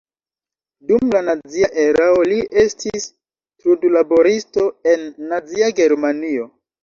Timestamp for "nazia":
1.25-1.67, 5.35-5.71